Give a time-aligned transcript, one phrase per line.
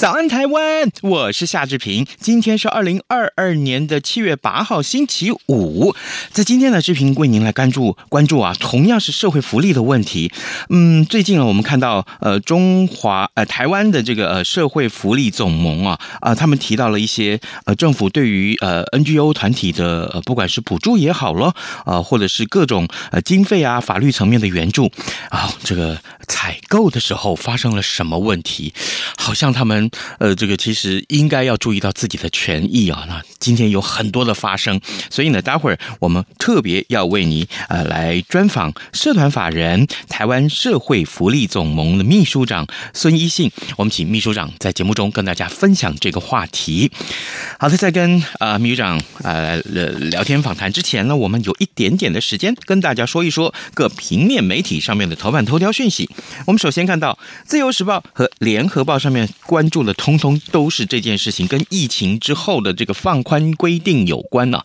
[0.00, 0.90] 早安，台湾！
[1.02, 2.06] 我是夏志平。
[2.18, 5.94] 今天是二零二二年的七月八号，星期五。
[6.32, 10.32] 在今天的志平为您来关注关注啊，同样是社会福利的问题。
[10.70, 24.90] 嗯，最近啊，我们看到呃，中华呃台湾的这个呃社会福利总盟啊啊、他们提到了一些呃政府对于呃 NGO 团体的呃不管是补助也好了啊、或者是各种呃经费啊法律层面的援助
[25.28, 28.72] 啊，这个采购的时候发生了什么问题？
[29.18, 29.89] 好像他们。
[30.18, 33.04] 呃，这个其实应该要注意到自己的权益啊。
[33.08, 43.50] 那今天有很多的发生，所以呢，待会儿我们特别要为你呃来专访社团法人台湾社会福利总盟的秘书长孙一信。
[43.76, 46.90] 我们请秘书长在节目中跟大家分享这个话题。
[47.58, 56.08] 好的，在跟啊、呃、秘书长呃聊天访谈之前呢，我们有一点点的时间跟大家说一说各平面媒体上面的头版头条讯息。
[56.46, 59.79] 我们首先看到《自由时报》和《联合报》上面关注。
[59.84, 64.62] 的通通都是这件事情跟疫情之后的这个放宽规定有关呢、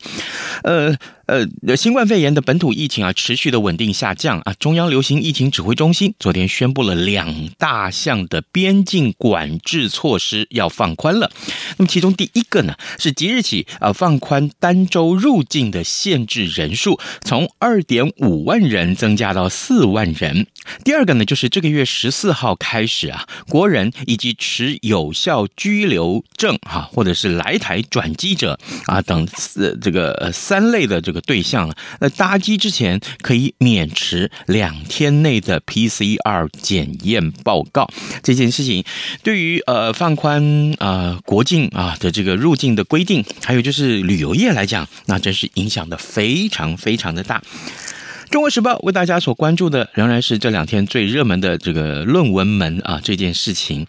[0.64, 0.96] 呃。
[1.28, 4.54] 呃，新冠肺炎的本土疫情啊，持续的稳定下降啊。
[4.60, 11.32] 中央流行疫情指挥中心昨天宣布了两大项的边境管制措施要放宽了。
[11.78, 20.46] 那么其中第一个呢，是即日起啊放宽单周入境的限制人数，从二点五万人增加到四万人。
[20.84, 31.15] 第二个呢，就是这个月十四号开始啊，国人以及持有效居留证哈，或者是来台转机者啊等四这个呃三类的这个。
[31.16, 37.90] 个对象了，那，搭机之前可以免持两天内的 PCR 检验报告。
[38.22, 38.84] 这件事情
[39.24, 40.44] 对于呃放宽
[40.78, 47.42] 啊、呃、国境啊的这个入境的规定，还有就是旅游业来讲，那真是影响的非常非常的大。
[48.30, 53.88] 中国时报为大家所关注的仍然是这两天最热门的这个论文门啊这件事情。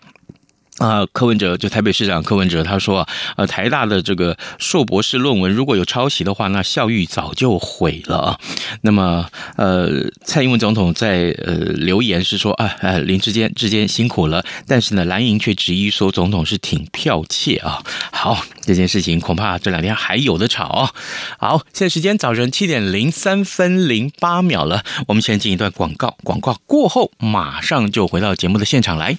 [0.78, 8.38] 啊，柯文哲就台北市长柯文哲他说啊，呃，台大的这个硕博士论文如果有抄袭的话，那校誉早就毁了啊。
[8.82, 9.26] 那么，
[9.56, 9.88] 呃，
[10.24, 17.82] 蔡英文总统在呃留言是说啊，呃，林志坚智坚辛苦了，但是呢，蓝营却质疑说总统是挺剽窃啊。
[18.12, 20.90] 好，这件事情恐怕这两天还有的吵啊。
[21.38, 29.16] 好，现在时间早晨七点零三分零八秒了，我们先进一段广告，广告过后马上就回到节目的现场来。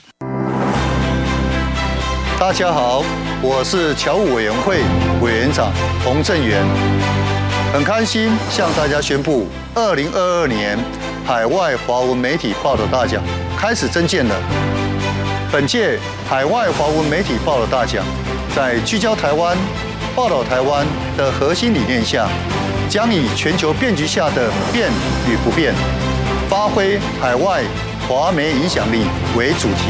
[2.40, 3.04] 大家好，
[3.42, 4.78] 我是侨务委员会
[5.22, 5.72] 委员长
[6.06, 6.64] 洪正元，
[7.74, 10.78] 很开心向大家宣布，二零二二年
[11.26, 13.24] 海外华文媒体报道大奖
[13.58, 14.36] 开始征件了。
[15.52, 15.98] 本届
[16.30, 18.06] 海外华文媒体报道大奖，
[18.56, 19.58] 在聚焦台湾、
[20.16, 20.86] 报道台湾
[21.18, 22.30] 的核心理念下，
[22.88, 24.92] 将以全球变局下的变
[25.28, 25.74] 与不变，
[26.48, 27.64] 发挥海外
[28.08, 29.90] 华媒影响力为主题。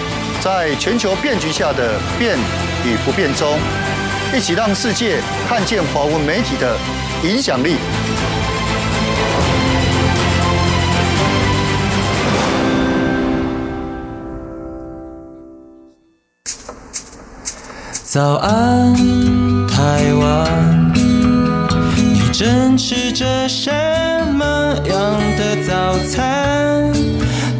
[0.41, 2.35] 在全球变局下的变
[2.83, 3.59] 与不变中，
[4.35, 6.75] 一起让世界看见华文媒体的
[7.23, 7.75] 影响力。
[18.03, 18.95] 早安，
[19.67, 20.91] 台湾，
[21.95, 23.71] 你正吃着什
[24.33, 26.91] 么样的早餐？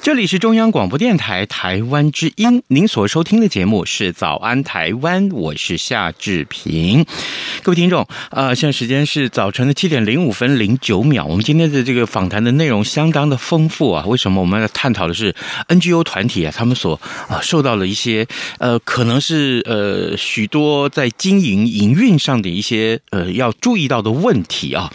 [0.00, 7.04] 这里是中央广播电台台湾之音，您所收听的节目是《早安台湾》，我是夏志平。
[7.62, 11.26] 各位听众，呃，现在时间是早晨的七点零五分零九秒。
[11.26, 14.04] 我们今天的这个访谈的内容相当的丰富啊。
[14.06, 15.34] 为什么我们要探讨的是
[15.68, 16.52] NGO 团体啊？
[16.56, 16.98] 他们所
[17.28, 18.26] 啊、受到了一些
[18.58, 24.90] 呃，可能是呃许多在经营营运上的一些呃要注意到的问题啊。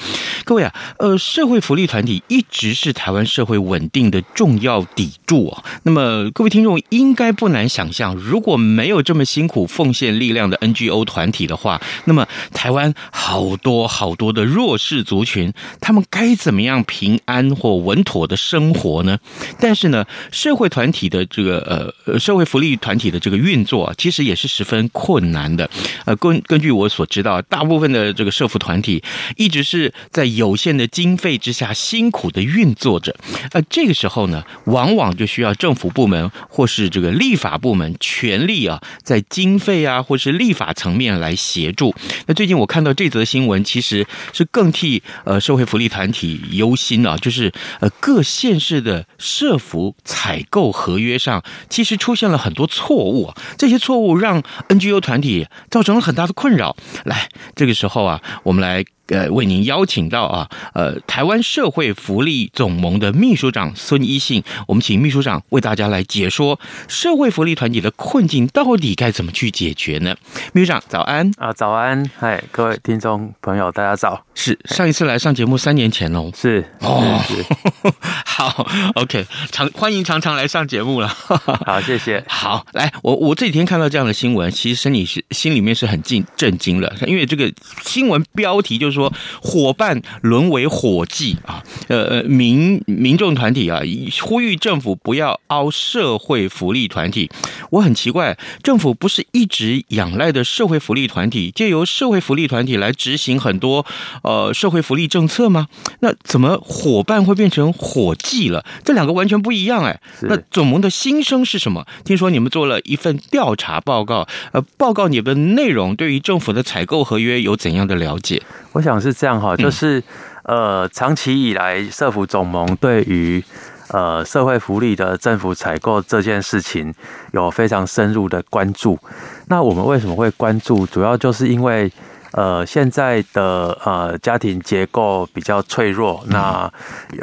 [0.46, 5.64] 各位啊，呃，社会福利团体一直是台湾社会稳定的重要底柱啊。
[5.84, 19.18] 那么各位听众应该不难想象，如果没有这么辛苦奉献力量的 NGO 团体的话，那么台湾好多好多的弱势族群，他们该怎么样平安或稳妥的生活呢？
[19.60, 25.70] 但是呢，社会团体的这个呃社会福利团体的这个运作啊，其实也是十分困难的。
[26.06, 29.04] 呃，根根据我所知道，大部分的这个社福团体
[29.38, 33.16] 一直是在有限的经费之下辛苦的运作着。
[33.52, 41.96] 呃，这个时候呢，往往往就需要政府部门或是这个立法部门全力啊，在经费啊或是立法层面来协助。
[42.26, 47.50] 那最近我看到这则新闻，其实是更替呃社会福利团体忧心啊，就是
[47.80, 56.76] 呃各县市的社福采购合约上，其实出现了很多错误啊，这些错误让 NGO 团体造成了很大的困扰。
[57.06, 58.84] 来，这个时候啊，我们来。
[59.08, 66.58] 呃，为您邀请到啊，呃，台湾社会福利总盟的秘书长孙一信，我们请秘书长为大家来解说
[66.88, 70.16] 社会福利团体的困境到底该怎么去解决呢？
[70.54, 74.26] 秘书长早安啊，早安，嗨，各位听众朋友，大家早。
[74.36, 77.46] 是上一次来上节目三年前喽，是哦，是
[78.26, 78.66] 好
[78.96, 81.08] ，OK，常欢迎常常来上节目了，
[81.66, 82.24] 好，谢谢。
[82.28, 87.52] 好，来，我我这几天看到这样的新闻，其实心里是心里面是很震震惊了，因为这个
[87.84, 88.93] 新闻标题就是。
[88.94, 89.12] 说
[89.42, 93.82] 伙伴沦为伙计啊，呃，民民众团体啊，
[94.22, 97.30] 呼吁政府不要凹社会福利团体。
[97.72, 103.86] 我很奇怪，政府不是一直仰赖的社会福利团体，借由社会福利团体来执行很多
[104.22, 105.68] 呃社会福利政策吗？
[106.02, 108.64] 那怎么伙伴会变成伙计了？
[108.84, 110.00] 这两个完全不一样哎。
[110.22, 111.86] 那总盟的心声是什么？
[112.06, 118.42] 听说你们做了一份调查报告，呃，报告你们的内容对于政府的采购合约有怎样的了解？
[118.74, 120.04] 我想是这样哈，就是
[120.44, 123.44] 呃，长期以来，社福总盟对于
[123.88, 126.94] 呃社会福利的政府采购这件事情
[127.32, 129.00] 有非常深入的关注。
[129.48, 130.86] 那我们为什么会关注？
[130.86, 131.92] 主要就是因为
[132.34, 136.72] 呃现在的呃家庭结构比较脆弱，那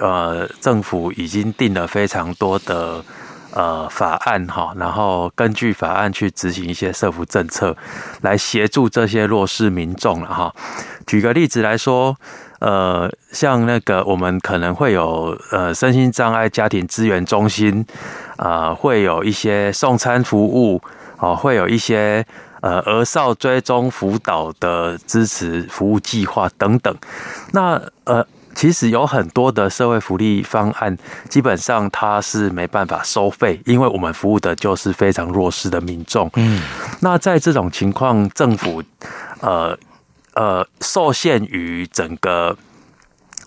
[0.00, 3.04] 呃政府已经定了非常多的。
[3.52, 7.76] 呃，法案哈，然后根据法案去执行一些社福政策，
[8.20, 10.54] 来协助这些弱势民众了哈。
[11.06, 12.16] 举个例子来说，
[12.60, 17.84] 呃，像那个我们可能会有呃身心障碍家庭资源中心，
[18.36, 20.80] 啊、呃，会有一些送餐服务，
[21.18, 22.24] 哦，会有一些
[22.60, 26.96] 呃儿少追踪辅导的支持服务计划等等。
[27.52, 28.24] 那呃。
[28.54, 30.96] 其实有很多的社会福利方案，
[31.28, 36.28] 基本上它是没办法收费，因为我们服务的就是非常弱势的民众。
[36.34, 36.60] 嗯，
[37.00, 38.82] 那在这种情况，政府
[39.40, 39.78] 呃
[40.34, 42.56] 呃受限于整个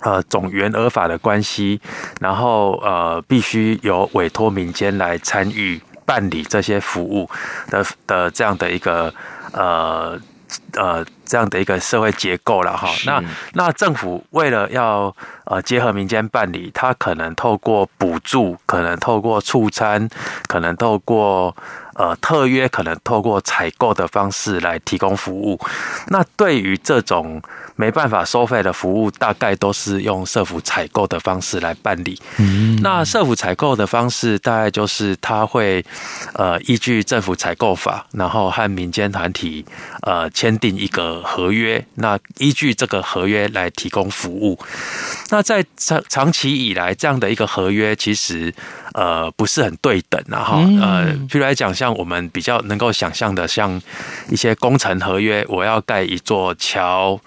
[0.02, 1.80] 呃总员额法的关系，
[2.20, 7.30] 然后呃必须由委托民间来参与办理这些服务
[7.70, 9.14] 的的这样的一个
[9.52, 10.20] 呃。
[10.74, 20.08] 呃，这样的一个社会结构了哈，那那政府为了要呃结合民间办理，它可能透过补助，可能透过促餐，
[20.48, 21.56] 可能透过
[21.96, 25.60] 呃特约，可能透过采购的方式来提供服务。
[26.08, 27.42] 那对于这种
[27.76, 32.20] 没办法收费的服务，大概都是用社府采购的方式来办理。
[32.38, 35.84] 嗯，那社府采购的方式，大概就是他会
[36.34, 39.66] 呃依据政府采购法，然后和民间团体
[40.02, 44.60] 呃签订一个合约，那依据这个合约来提供服务。
[45.30, 48.54] 那在长长期以来，这样的一个合约其实
[48.94, 50.58] 呃不是很对等啊哈。
[50.80, 53.82] 呃，譬如来讲，像我们比较能够想象的，像
[54.30, 57.20] 一些工程合约，我要盖一座桥。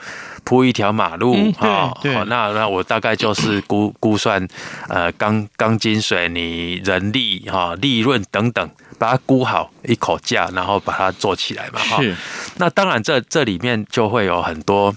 [0.48, 4.46] 铺一条马路啊，好，那那我大概就是估 估算，
[4.88, 12.00] 呃，钢钢筋水泥人力哈利润等等，把它估好一口价，然后把它做起来嘛哈。
[12.58, 14.94] 那当然这这里面就会有很多，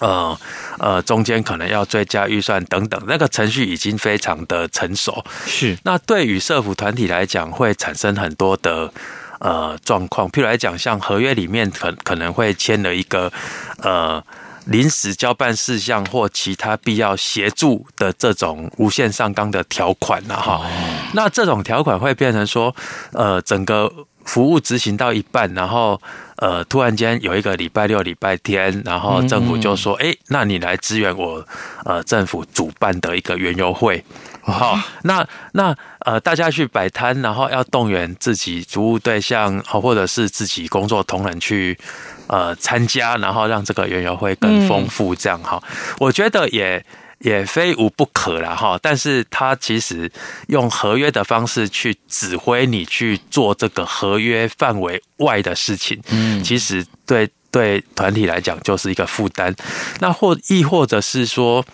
[0.00, 0.38] 呃
[0.78, 5.24] 呃，中间可能要追加预算等等，那个程序已经非常的成熟。
[5.46, 5.76] 是。
[5.84, 8.92] 那对于社福团体来讲，会产生很多的
[9.38, 13.32] 呃状况，譬如来讲，像合约里面可可能会签了一个
[13.78, 14.22] 呃。
[14.66, 20.64] 临时交办事项或其他必要协助的这种无限上纲的条款了哈，
[21.12, 22.74] 那这种条款会变成说，
[23.12, 23.92] 呃，整个
[24.24, 26.00] 服务执行到一半，然后
[26.36, 31.46] 呃，突然间有一个礼拜六、礼拜天，然后政府就说，哎、那你来支援我，
[31.84, 34.04] 呃，政府主办的一个园游会。
[34.42, 41.78] 好，那那呃，大家去摆摊，然后要动员自己服务对象，或者是自己工作同仁去
[42.26, 46.84] 呃参加，然后让这个园游会更丰富，这样哈、嗯，我觉得也
[47.24, 48.78] 也非无不可啦哈。
[48.80, 50.08] 但是他其实
[50.46, 59.52] 用合约的方式去指挥你去做这个合约范围外的事情，嗯，其实对对团体来讲就是一个负担。
[59.98, 61.64] 那或亦或者是说。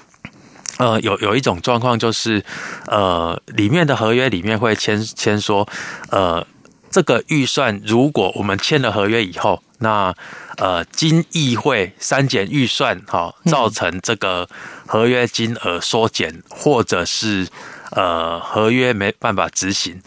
[0.79, 2.43] 呃，有有一种状况就是，
[2.87, 5.69] 呃，里面的合约里面会签签说，
[6.09, 6.47] 呃，
[6.91, 10.15] 这个预算如果我们签了合约以后，那
[10.57, 14.49] 呃，经议会删减预算，哈，造成这个
[14.87, 17.49] 合约金额缩减，或者是
[17.91, 20.01] 呃，合约没办法执行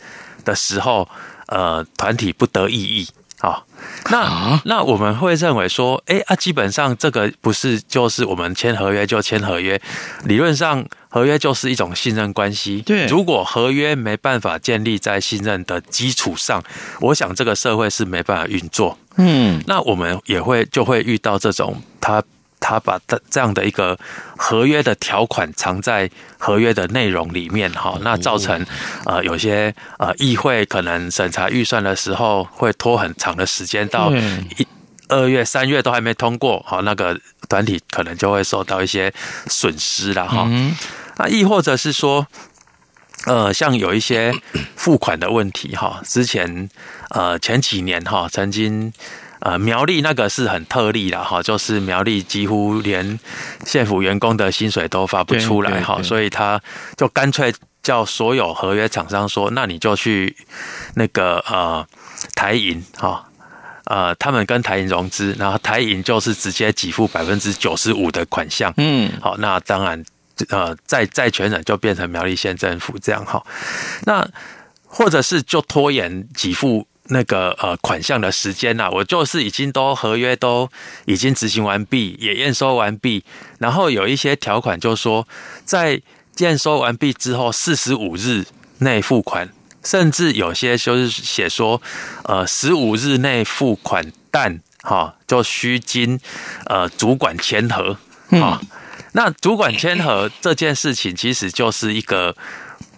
[0.46, 1.08] 的时候，
[1.48, 3.10] 呃，团体不得异议。
[3.40, 3.68] 好，
[4.10, 9.82] 那那我们会认为说，哎啊，基本上这个不是就是我们签合约就签合约，
[10.24, 12.82] 理论上合约就是一种信任关系。
[12.84, 16.64] 对，如果合约没办法建立在信任的基础上，
[17.02, 18.98] 我想这个社会是没办法运作。
[19.18, 22.24] 嗯，那我们也会就会遇到这种他。
[22.66, 24.00] 他把这这样的一个
[24.38, 28.66] 合约的条款藏在合约的内容里面，哈，那造成
[29.04, 34.66] 呃有些呃议会可能审查预算的时候会拖很长的时间，到一
[35.10, 39.14] 二月、三月都还没通过，哈，那个团体可能就会受到一些
[39.48, 40.50] 损失了，哈。
[41.18, 42.26] 那亦或者是说，
[43.26, 44.34] 呃，像有一些
[44.76, 46.70] 付款的问题，哈，之前
[47.10, 48.92] 呃前几年哈曾经。
[49.46, 53.20] 呃，苗栗那个是很特例了哈，就是苗栗几乎连
[53.66, 56.58] 县府员工的薪水都发不出来哈，所以他
[56.96, 60.34] 就干脆叫所有合约厂商说，那你就去
[60.96, 61.86] 那个呃
[62.36, 63.22] 台银哈，
[63.84, 70.02] 呃他们跟台银融资，然后台银就是直接给付百分之九十五的款项，嗯，好，那当然
[70.50, 73.46] 呃债债权人就变成苗栗县政府这样哈，
[74.06, 74.28] 那
[74.86, 76.88] 或者是就拖延给付。
[77.08, 80.70] 那个呃款项的时间呐，我就是已经都合约都
[81.04, 83.26] 已经执行完毕，也验收完毕，
[83.60, 85.28] 然后有一些条款就说，
[85.66, 86.02] 在
[86.38, 88.46] 验收完毕之后四十五日
[88.78, 89.50] 内付款，
[89.84, 91.82] 甚至有些就是写说，
[92.24, 96.18] 呃十五日内付款，但哈就需经
[96.68, 97.98] 呃主管签核
[98.30, 98.62] 哈。
[99.14, 102.36] 那主管签核这件事情，其实就是一个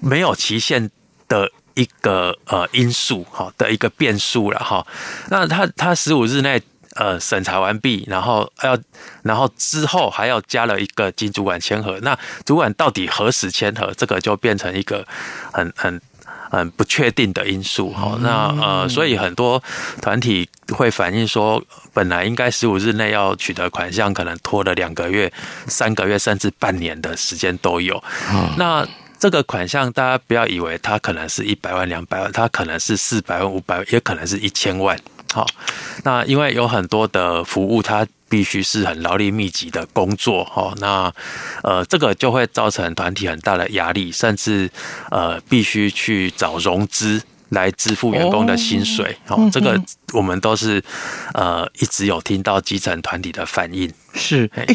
[0.01, 0.89] 没有期限
[1.27, 1.49] 的。
[1.77, 4.87] 一个呃因素哈的一个变数了哈，
[5.27, 6.61] 那他他十五日内
[6.93, 8.79] 呃审查完毕，然后要
[9.23, 15.05] 然后之后还要加了一个经主管签核，那主管到底何时签核，这个就变成一个
[15.51, 15.99] 很很
[16.49, 18.17] 很不确定的因素哈。
[18.21, 19.61] 那呃，所以很多
[20.01, 25.31] 团体会反映说，本来应该十五日内要取得款项，可能拖了两个月、
[25.67, 28.03] 三个月，甚至半年的时间都有。
[28.57, 28.87] 那
[29.17, 34.99] 这个款项，大家不要以为它可能是一百万、两百万，它可能是四百万、五百万，也可能是一千万。
[35.33, 35.45] 好，
[36.03, 40.43] 那因为有很多的服务，它必须是很劳力密集的工作。
[40.45, 41.11] 哈，那
[41.63, 44.69] 呃，这个就会造成团体很大的压力，甚至
[45.11, 49.17] 呃，必须去找融资来支付员工的薪水。
[49.27, 49.79] 哦，这个
[50.13, 50.83] 我们都是
[51.33, 53.91] 呃一直有听到基层团体的反应。
[54.17, 54.65] 是，哎，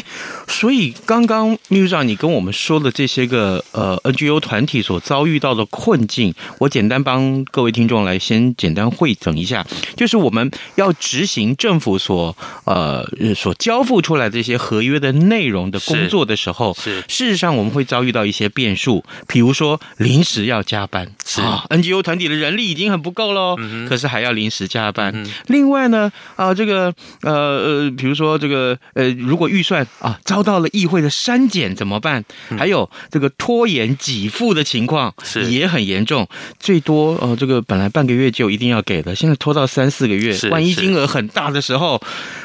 [0.47, 9.65] 所以刚刚秘书长你跟我们说的这些个呃 NGO 团体所遭遇到的困境，我简单帮各位听众来先简单汇总一下，
[9.97, 13.03] 就是我们要执行政府所呃
[13.35, 21.41] 所交付出来的这些合约的内容的工作的时候，是，事实上我们会遭遇到一些变数，比如说临时要加班，是。
[21.41, 29.09] 啊，NGO 团体的人力已经很不够喽，嗯，可是还要临时加班，嗯，另外呢啊这个呃呃比如说这个呃。
[29.21, 32.23] 如果预算啊遭到了议会的删减怎么办？
[32.57, 35.13] 还有这个拖延给付的情况
[35.47, 36.27] 也很严重，
[36.59, 42.01] 最多呃这个本来半个月就一定要给的，现在拖到三四个月，万一金额很大的时候，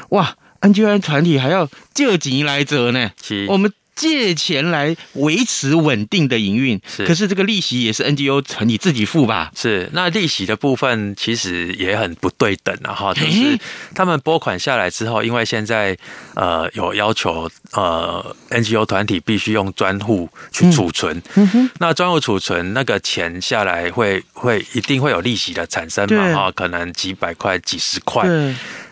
[0.09, 3.11] 哇，NGO 团体还要借钱来着呢，
[3.47, 3.73] 我们。
[3.97, 9.51] 借钱来维持稳定的营运，是，可是这个利息也是 NGO 成你自己付吧？
[9.55, 13.57] 是，那利息的部分其实也很不对等啊，哈，就是
[13.95, 15.97] 他们拨款下来之后，因为现在
[16.35, 28.27] 呃有要求，呃 NGO 团体必须用专户去储存，嗯哼，那专户储存那个钱下来会会一定会有利息的产生嘛，哈，可能几百块、几十块，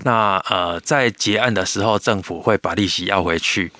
[0.04, 3.72] 那呃在结案的时候，政府会把利息要回去，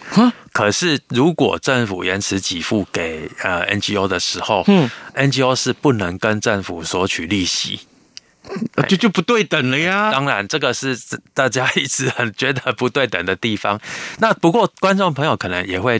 [0.54, 7.82] 可是如果政府延迟给付给呃 NGO 的时候，嗯，NGO 是不能跟政府索取利息。
[8.88, 10.12] 就就不对等了呀！
[10.12, 10.96] 当然，这个是
[11.34, 13.82] 大家一直很觉得不对等的地方。
[14.22, 16.00] 那不过，观众朋友可能也会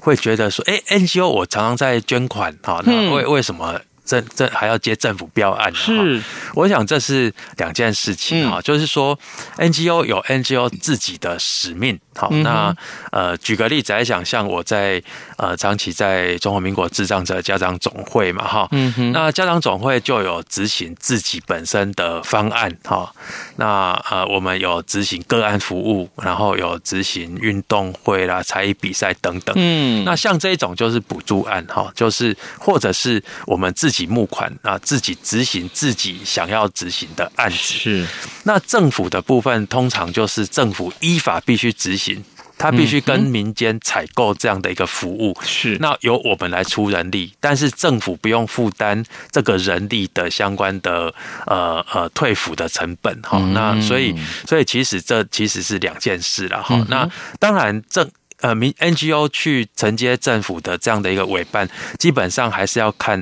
[0.00, 6.22] 会觉得说：“哎，NGO 我常常在捐款，哈，那为为什么？”政政还要接政府标案，是，
[6.54, 9.18] 我想这是两件事情哈，就是说
[9.58, 12.74] NGO 有 NGO 自己的使命，好，那
[13.10, 15.02] 呃举个例子来讲，像我在
[15.36, 23.12] 呃长期在中华民国智障者家长总会嘛哈，嗯哼，那家长总会就有执行自己本身的方案哈，
[23.56, 33.96] 那呃我们有执行个案服务，然后有执行运动会啦、才艺比赛等等，嗯，那像这种就是补助案哈，就是或者是我们自己。
[33.96, 37.56] 自己募款啊，自己执行自己想要执行的案子。
[37.56, 38.06] 是，
[38.42, 42.05] 那政府的部分通常就是政府依法必须执行，
[42.58, 45.36] 他必须跟民间采购这样的一个服务。
[45.42, 51.14] 是，那由我们来出人力，但是政府不用负担这个人力的相关的
[51.46, 53.20] 呃呃退抚的成本。
[53.22, 54.14] 哈，那所以
[54.46, 56.62] 所以其实这其实是两件事了。
[56.62, 57.08] 哈，那
[57.38, 58.10] 当然政。
[58.42, 61.66] 呃，民 NGO 去承接政府的这样的一个委办，
[61.98, 63.20] 基本上还是要看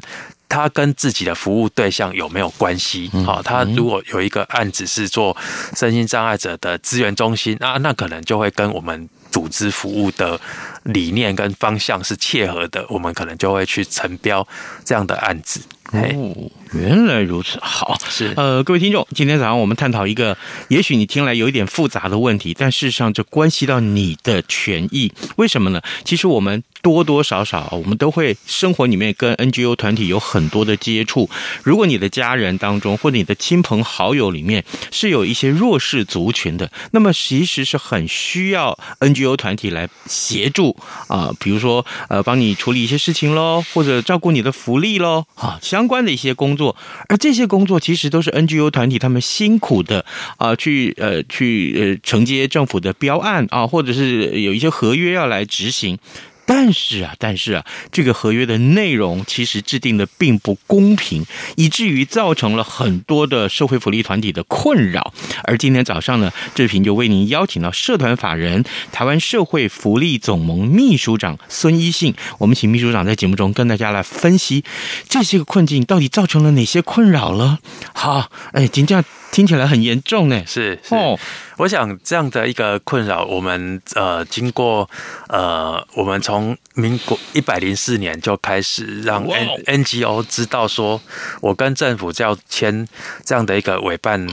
[0.48, 3.10] 他跟自己的服务对象有没有关系。
[3.24, 5.36] 好，他如果有一个案子是做
[5.74, 10.40] 身心障碍者的资源中心那，那可能就会跟我们组织服务的
[10.84, 14.46] 理念跟方向是切合的，我们可能就会去承标
[14.84, 15.60] 这样的案子。
[15.92, 20.36] 哦，原来如此，好，是呃，各位听众，今天早上我们探讨一个，
[20.68, 25.80] 也许你听来有一点复杂的问题，但事实上这关系到你的权益，为什么呢？
[26.04, 26.62] 其实我们。
[26.84, 31.30] 多多少少，我们都会生活里面跟 NGO 团体有很多的接触。
[31.62, 40.76] 如果你的家人当中或者你的亲朋好友里面是有一些弱势族群的，那么其实是很需要 NGO 团体来协助
[41.08, 46.76] 啊，比如说呃，帮你处理一些事情喽，或者照顾你的福利喽，啊，相关的一些工作。
[47.08, 50.04] 而这些工作其实都是 NGO 团体他们辛苦的
[50.38, 55.98] 啊，去呃去呃承接政府的标案啊，或者是有一些合约要来执行。
[56.46, 61.24] 但是啊，但是啊，这个合约的内容其实制定的并不公平，
[61.56, 65.12] 以至于造成了很多的社会福利团体的困扰。
[65.44, 74.64] 而今天早上呢，志平就为您邀请到社团法人台湾社会福利总盟秘书长孙一信，我们请秘书长在节目中跟大家来分析
[75.08, 77.58] 这些个困境到底造成了哪些困扰了。
[77.94, 79.02] 好，哎，今天
[79.34, 80.42] 听起来很严重呢。
[80.46, 80.94] 是是。
[80.94, 81.18] 哦
[81.56, 84.88] 我想这样的一个困扰，我们呃经过
[85.28, 91.00] 呃我们从民国一百零四年就开始让 N NGO 知道说，
[91.40, 92.88] 我跟政府要签
[93.24, 94.26] 这样的一个委办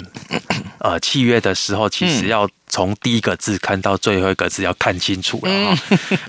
[0.79, 2.49] 呃契约的时候，其实要。
[2.71, 5.77] 从第一个字看到最后一个字要看清楚了哈，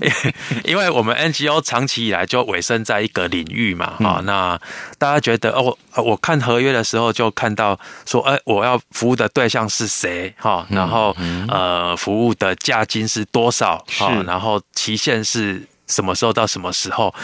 [0.67, 4.61] 因为我们 NGO 长期以来就委身在一个领域嘛哈，那
[4.99, 17.15] 大家觉得哦，我看合约的时候就看到说，哎，我要服务的对象是谁哈，然后呃，服务的价金是多少哈，然后期限是什么时候到什么时候，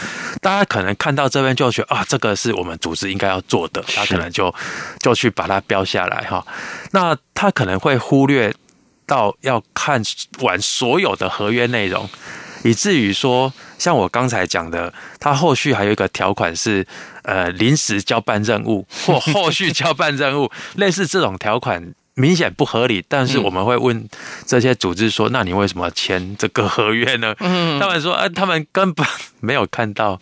[0.41, 4.55] 大家可能看到这边就觉得啊，这个是我们组织应该要做的，他可能就
[5.01, 6.47] 就去把它标下来哈，
[6.91, 8.55] 那他可能会忽略。
[9.09, 9.99] 到要看
[10.41, 12.07] 完所有的合约内容，
[12.63, 16.85] 以至于说，像我刚才讲的，他后续还有一个条款是，
[17.23, 23.03] 呃，临时交办任务或后续交办任务， 类似这种条款明显不合理。
[23.07, 24.07] 但是我们会问
[24.45, 27.33] 这些组织说：“那你为什么签这个合约呢？”
[27.81, 29.07] 他们说：“呃，他们根本
[29.39, 30.21] 没有看到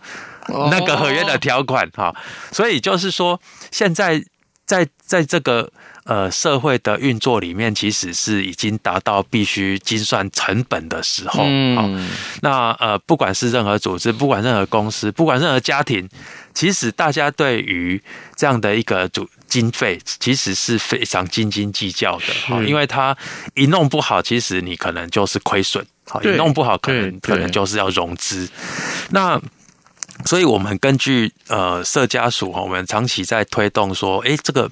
[0.72, 2.16] 那个合约的条款。”哈，
[2.54, 4.24] 所以就是说，现在
[4.68, 5.72] 在在这个。
[6.10, 11.44] 呃，社会的运作里面，其实是已经达到必须精算成本的时候。
[11.46, 12.10] 嗯，
[12.42, 16.08] 那呃，不管是任何组织，不管任何公司，不管任何家庭，
[16.54, 18.02] 其实大家对于
[18.38, 22.66] 这样的一个组经费，其实是非常斤斤计较的。
[22.66, 23.14] 因为它
[23.54, 25.86] 一弄不好，其实你可能就是亏损。
[26.08, 28.50] 好，一弄不好，可能可能就是要融资。
[29.10, 29.38] 那
[30.28, 34.70] 所以，我们根据呃社家属哈，我们长期在推动说，哎，这个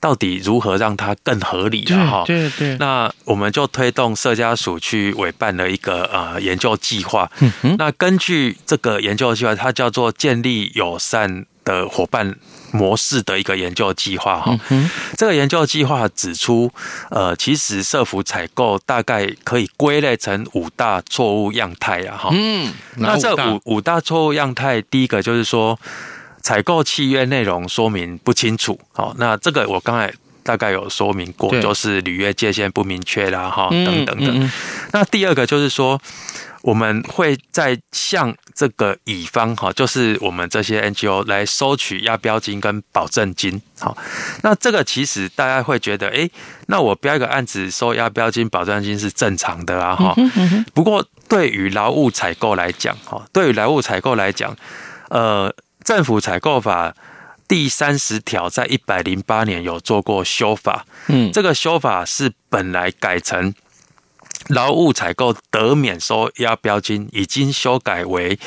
[0.00, 2.24] 到底如何让它更合理了哈？
[2.26, 2.76] 对对。
[2.78, 7.30] 那我们就推动社家属去委办了一个呃研究计划。
[7.40, 7.76] 嗯哼。
[7.78, 12.34] 那根据这个研究计划，它叫做建立友善的伙伴
[12.74, 14.58] 模式的一个研究计划哈，
[15.16, 16.72] 这个研究计划指出，
[17.08, 22.30] 呃，其实社服采购大概可以归类成五大错误样态啊哈。
[22.32, 25.78] 嗯，那这五五大错误样态，第一个就是说，
[26.42, 28.80] 采购契约内容说明不清楚。
[28.92, 34.50] 好，那这个我刚才大概有说明过，就是履约界限不明确啦哈，等等等。
[34.90, 36.00] 那第二个就是说。
[36.64, 43.60] 我们会在向这个乙方哈，就是我们这些 NGO 来收取押标金跟保证金。
[43.78, 43.94] 好，
[44.42, 46.26] 那这个其实大家会觉得，哎，
[46.68, 50.14] 那我标一个案子收押标金、保证金是正常的啊，哈。
[50.72, 54.56] 不过对于劳务采购来讲，哈，对于劳务采购来讲，
[55.10, 56.94] 呃，政府采购法
[57.46, 63.52] 第三十条在一百零八年有做过修法，嗯，这个修法是本来改成。
[64.48, 68.38] 劳务采购得免收押标金，已经修改为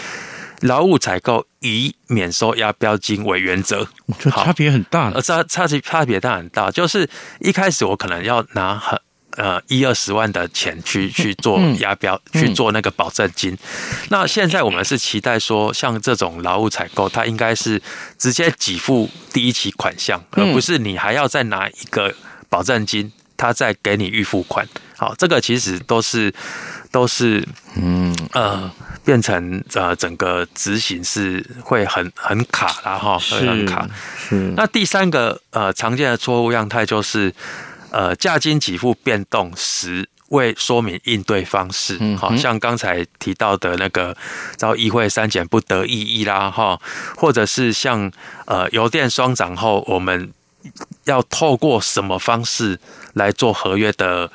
[0.62, 3.88] 劳务采购以免收押标金为原则。
[4.20, 6.70] 这差别很大，呃，差差距差别大很大。
[6.72, 9.00] 就是一开始我可能要拿很
[9.38, 13.58] 呃一二十万的钱去去做押标，去做那个保证金。
[14.10, 17.82] 那现在我们是期待说，像这种劳务采购，它应该是
[18.18, 22.16] 直接给付第一期款项，而不是你还要再拿一个
[22.50, 24.67] 保证金，他再给你预付款。
[24.97, 26.34] 好，这个其实都是
[26.91, 28.69] 都是嗯呃，
[29.06, 33.88] 变成呃整个执行是会很很卡啦哈，会很卡。
[34.17, 34.36] 是。
[34.58, 37.32] 那第三个呃常见的错误样态就是
[37.91, 44.17] 呃价金给付变动时未说明应对方式，好像刚才提到的那个
[44.58, 46.78] 遭议会三减不得异议啦哈，
[47.15, 48.12] 或者是像
[48.45, 50.34] 呃油电双涨后，我们
[51.08, 52.80] 要透过什么方式
[53.13, 54.30] 来做合约的。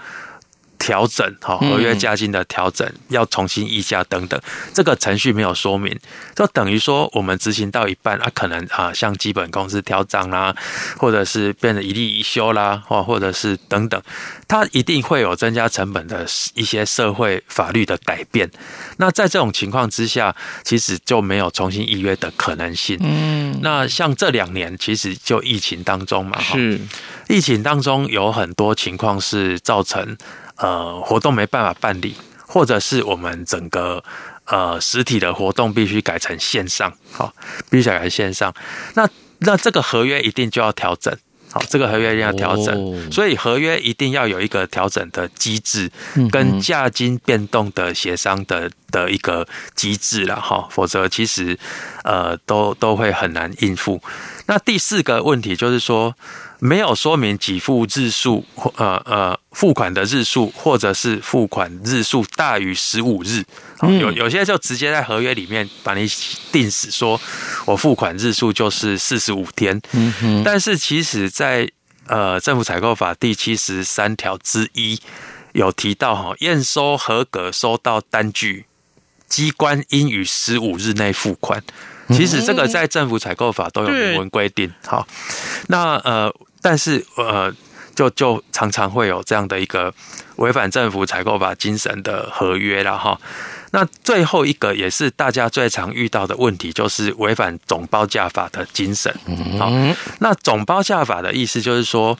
[0.82, 4.40] 调整好，合约价金的调整要重新议价等等，
[4.74, 5.96] 这个程序没有说明，
[6.34, 10.52] 就等于说我们执行到一半啊，可能啊像基本工资调涨啦，
[10.98, 14.02] 或者是变得一例一休啦，或或者是等等，
[14.48, 18.50] 它一定会有增加成本的一些社会法律的改变。
[18.96, 22.98] 那在这种情况之下，其实就没有重新预约的可能性。
[23.00, 26.80] 嗯，那像这两年其实就疫情当中嘛，是
[27.28, 30.16] 疫情当中有很多情况是造成。
[30.62, 32.14] 呃，活动没办法办理，
[32.46, 34.02] 或者是我们整个
[34.44, 37.34] 呃实体的活动必须改成线上，好，
[37.68, 38.54] 必须改成线上。
[38.94, 39.08] 那
[39.40, 41.12] 那这个合约一定就要调整，
[41.50, 45.90] 好，这个合约一定要调整，所以合约一定要有一个调整的机制，
[46.30, 49.44] 跟价金变动的协商的的一个
[49.74, 51.58] 机制了哈，否则其实
[52.04, 54.00] 呃都都会很难应付。
[54.46, 56.14] 那第四个问题就是说。
[56.64, 58.46] 没有说明给付日数，
[58.76, 63.42] 呃呃，付款的日数，或者是付款日数大于十五日，
[63.80, 66.06] 有有些就直接在合约里面把你
[66.52, 67.20] 定死，说
[67.64, 69.82] 我付款日数就是四十五天。
[70.44, 71.68] 但是其实在
[72.06, 75.00] 呃政府采购法第七十三条之一
[75.54, 78.66] 有提到哈，验收合格收到单据，
[79.26, 81.60] 机关应于十五日内付款。
[82.10, 84.72] 其实这个在政府采购法都有明文规定。
[84.86, 85.08] 好，
[85.66, 86.32] 那呃。
[86.62, 87.52] 但是呃，
[87.94, 89.92] 就就常常会有这样的一个
[90.36, 93.20] 违反政府采购法精神的合约了哈。
[93.72, 99.12] 那最后一个也是大家最常遇到的问题，就是违反总报价法的精神。
[99.58, 99.70] 好，
[100.20, 102.16] 那总报价法的意思就是说，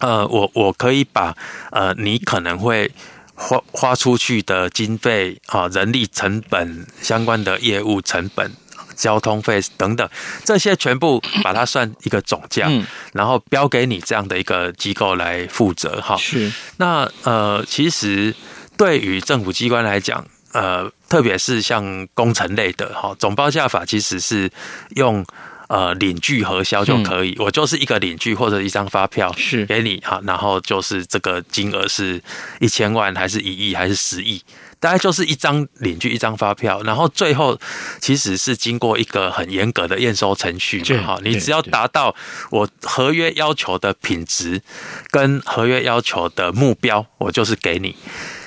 [0.00, 1.36] 呃，我我可以把
[1.70, 2.90] 呃你可能会
[3.34, 8.52] 花花出去的经费啊、人力成本、相关的业务成本。
[8.98, 10.06] 交通费等等，
[10.44, 16.16] 这些全部把它算一个总价，嗯、然后标给你这样的一个机构来负责哈。
[16.16, 18.34] 是，那呃，其实
[18.76, 24.50] 对于政府机关来讲，呃，特别是像工程类的哈，总报价法其实是
[24.96, 25.24] 用
[25.68, 32.20] 呃领据核销就可以，嗯、我就是一个领据或者一张发票是给你哈，然后就是这个金额是
[32.58, 34.42] 一千万还是一亿还是十亿。
[34.80, 37.58] 大概就是一张领据，一张发票，然后最后
[38.00, 42.14] 其实是经过一个很严格的验收程序嘛，哈，你只要达到
[42.50, 44.62] 我合约要求的品质
[45.10, 47.96] 跟合约要求的目标，我就是给你。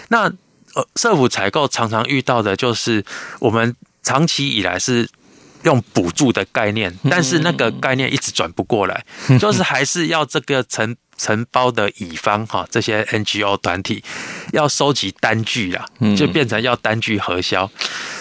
[0.09, 0.31] 那
[0.73, 3.03] 呃，社府采购常常遇到的就是
[3.39, 5.09] 我们长期以来是
[5.63, 9.05] 用补助的概念，但是那个概念一直转不过来，
[9.39, 10.95] 就是还是要这个成。
[11.21, 14.03] 承包的乙方哈，这些 NGO 团体
[14.53, 15.85] 要收集单据啦，
[16.17, 17.69] 就变成要单据核销，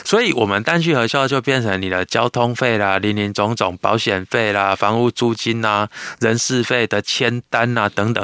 [0.04, 5.88] 所以我们单据核销就变成你的交通费啦、林林总总保险费啦、房屋租金啊、
[6.20, 8.22] 人事费的签单啊等等，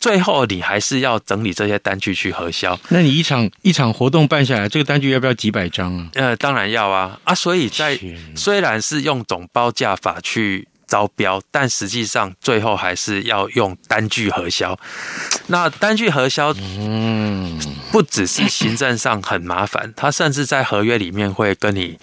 [0.00, 2.80] 最后你还是要整理这些单据去核销。
[2.88, 6.08] 那你一场一场活动办下来，这个单据要不要几百张啊？
[6.14, 7.34] 呃，当然要啊啊！
[7.34, 8.00] 所以在
[8.34, 10.66] 虽然是用总报价法去。
[10.90, 14.76] 招标，但实际上最后还是要用单据核销。
[15.46, 17.58] 那单据核销，嗯，
[17.92, 21.96] 不只是行政上很麻烦，他甚至在合约里面会跟你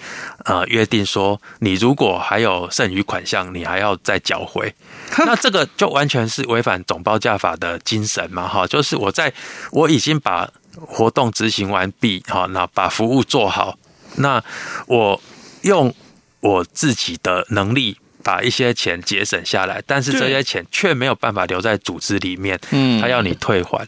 [0.46, 4.74] 呃约定说，你如果还有剩余款项，你还要再缴回。
[5.20, 9.34] 那这个就完全是违反总报价法的精神嘛，哈，就是我在
[9.72, 13.78] 我已经把活动执行完毕，哈，那把服务做好，
[14.16, 14.42] 那
[14.88, 15.22] 我
[15.64, 15.94] 用
[16.40, 17.98] 我自己的能力。
[18.24, 23.88] 把一些钱节省下来，但是这些钱却没有办法留在组织里面，嗯，他要你退还。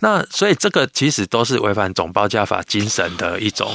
[0.00, 3.72] 那所以这个其实都是违反总报价法精神的一种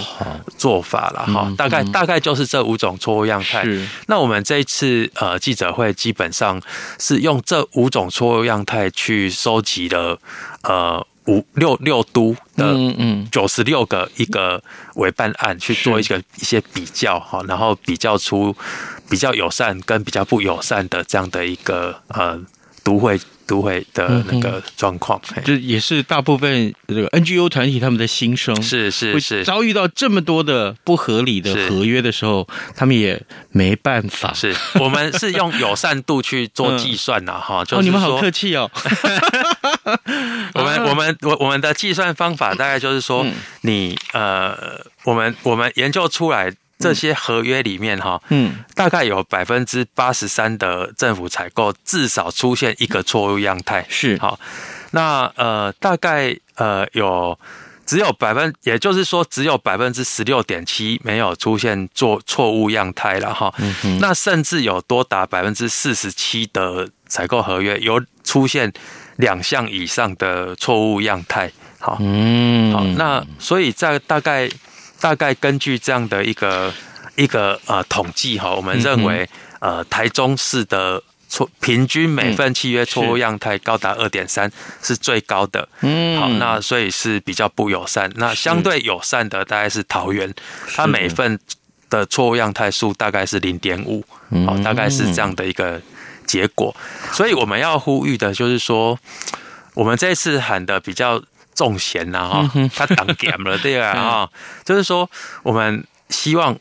[0.57, 1.51] 做法了哈。
[1.57, 3.65] 大概大概就是这五种错误样态。
[4.07, 6.61] 那我们这一次呃记者会基本上
[6.99, 10.19] 是用这五种错误样态去收集了
[10.63, 11.05] 呃。
[11.27, 13.27] 五六六都的嗯嗯。
[13.31, 14.61] 九十六个一个
[14.95, 18.55] 委办案去做一个一些比较哈，然后比较出
[19.09, 22.39] 比较友善跟比较不友善的这样的一个呃
[22.83, 29.43] 都会都会的那个状况，这也是大部分这个 NGO 团体他们的心声，是是是。
[29.43, 34.33] 遭遇到这么多的不合理的合约的时候，他们也没办法。
[34.33, 38.69] 是我们是用友善度去做计算的哈，就你们好客气哦。
[40.95, 43.25] 我们我我我们的计算方法大概就是说，
[43.61, 54.17] 你呃，我们我们研究出来这些合约里面哈，嗯，大概有百分之八十三的政府采购至少出现一个错误样态，是。
[54.19, 54.39] 好，
[54.91, 57.37] 那呃大概呃有
[57.85, 63.53] 只有百分，也就是说只有百分之十六点七没有出现做错误样态了哈，
[63.99, 68.71] 那甚至有多达百分之四十七的采购合约有出现。
[69.17, 71.49] 两项以上的错误样态，
[71.79, 74.49] 好，嗯，好，那所以在大概
[74.99, 76.73] 大概根据这样的一个
[77.15, 79.27] 一个呃统计哈，我们认为
[79.59, 84.51] 呃台中市的错平均每份契约错误样态高达二点三，
[84.81, 90.33] 是最高的，嗯，好，那所以是比较不友善，那相对友善的大概是桃园，
[90.75, 91.39] 它每份
[91.89, 94.03] 的错误样态数大概是零点五，
[94.45, 95.81] 好，大概是这样的一个。
[96.25, 96.75] 结果，
[97.13, 98.97] 所以我们要呼吁的就是说，
[99.73, 101.21] 我们这次喊的比较
[101.53, 103.93] 重咸呐哈，他挡点了对啊
[104.25, 104.31] 哈，
[104.63, 105.09] 就是说
[105.43, 106.57] 我们希望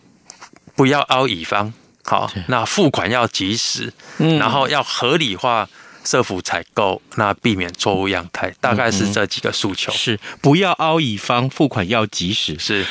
[0.77, 1.72] 不要凹乙方，
[2.05, 5.68] 好，那付款要及时，然后要合理化
[6.05, 12.87] 社府采购，那避免错误样态，大概是这几个诉求，是不要凹乙方，付款要及时，是，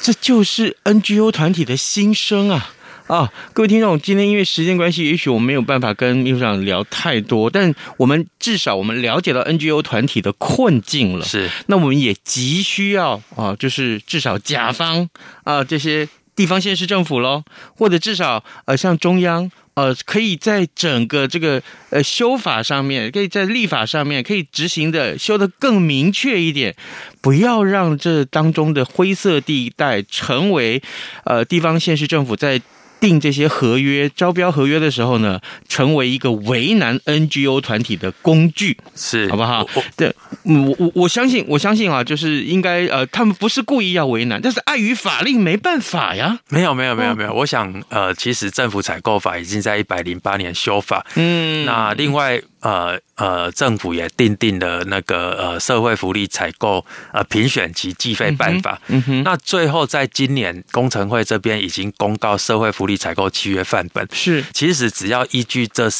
[0.00, 2.73] 这就是 NGO 团体的心声啊。
[3.06, 11.24] 啊、哦，各位听众，今天因为时间关系，也许我没有办法跟秘书长聊太多，但我们至少我们了解到 NGO 团体的困境了。
[11.26, 15.06] 是，那我们也急需要啊，就是至少甲方
[15.42, 17.42] 啊，这些地方县市政府喽，
[17.76, 26.74] 或者至少呃，像中央呃，可以在整个这个呃修法上面，可以在立法上面可以执行的修得更明确一点，
[27.20, 30.82] 不要让这当中的灰色地带成为
[31.24, 32.62] 呃地方县市政府在。
[33.04, 35.38] 订这些合约、招标合约的时候呢，
[35.68, 39.66] 成为一个为难 NGO 团体的工具，是好不好？
[39.94, 40.14] 对，
[40.44, 46.38] 我我我相信，我相信啊，就是应该呃，他们不是故意要为难，但是碍于法令没办法呀。
[46.48, 47.34] 没有，没有，没有，没有。
[47.34, 52.40] 我想，呃，其实政府采购法已经在一百零八年修法，嗯，那另外。
[52.64, 58.80] 呃呃，政府也订定了那个呃社会福利采购呃评选及计费办法。
[58.88, 59.22] 嗯哼。
[59.22, 64.08] 那最后在今年工程会这边已经公告社会福利采购契约范本。
[64.12, 64.42] 是。
[64.54, 65.90] 其实只要依据这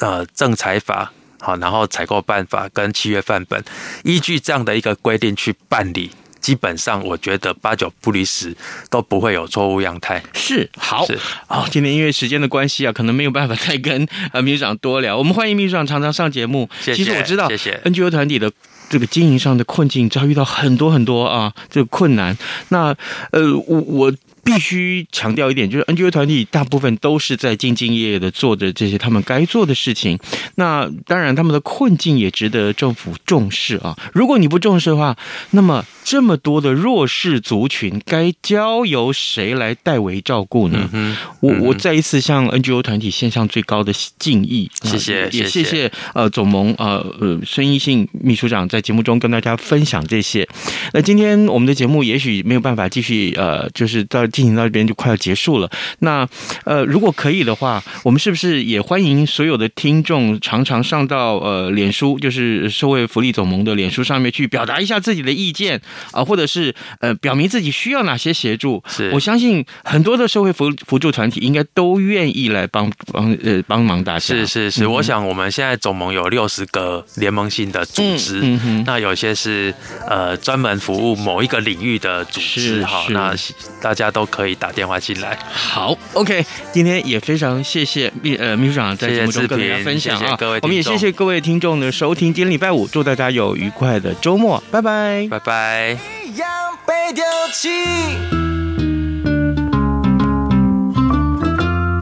[0.00, 3.64] 呃政采法好，然后采购办法跟契约范本，
[4.04, 6.10] 依据这样的一个规定去办理。
[6.40, 8.54] 基本上，我觉得八九不离十
[8.88, 10.22] 都不会有错误样态。
[10.32, 11.68] 是好，是好。
[11.68, 15.16] 今天因为时间的关系啊，可能没有办法再跟 呃秘书长多聊。
[15.16, 16.68] 我们欢迎秘书长常常上节目。
[16.80, 16.96] 谢谢。
[16.96, 18.50] 其实我知道，谢谢 NGO 团体的
[18.88, 22.36] 这个经营上的困境，遭遇到很多很多啊，这个困难。
[22.68, 22.94] 那
[23.30, 24.12] 呃，我我。
[24.42, 30.18] 必须强调一点，就是 NGO 团体大部分都是在兢兢业业的做着这些他们该做的事情。
[30.54, 33.96] 那当然，他们的困境也值得政府重视啊。
[34.14, 35.16] 如果你不重视的话，
[35.50, 40.88] 那么这么多的弱势族群该交由谁来代为照顾呢？
[40.92, 50.48] 嗯、我我再一次向 NGO 团体献上最高的敬意，谢谢，也谢谢呃总盟呃呃孙一信秘书长在节目中跟大家分享这些。
[50.94, 54.29] 那今天我们的节目也许没有办法继续呃，就是到。
[54.30, 55.70] 进行到这边就快要结束了。
[56.00, 56.26] 那
[56.64, 65.76] 呃，如果可以的话，我们是不是也欢迎所有的听众常常上到呃脸书，就是社会福利总盟的脸书上面去表达一下自己的意见
[66.12, 68.82] 啊、呃，或者是呃表明自己需要哪些协助？
[68.86, 74.20] 是，我相信很多的社会辅辅助团体应该都愿意来帮帮呃帮忙大家。
[74.20, 79.74] 是是是、嗯，我想我们现在总盟有六十个联盟性的组织，嗯嗯、那有些是
[80.08, 83.34] 呃专门服务某一个领域的组织，好，那
[83.80, 85.38] 大家都可以打电话进来。
[85.52, 92.32] 好，OK，今天也非常谢谢秘呃秘书长在节目中跟大家分享啊，谢谢各位，我们也谢谢各位听众的收听。
[92.32, 95.96] 今天礼拜五，祝大家有愉快的周末，拜拜，拜拜。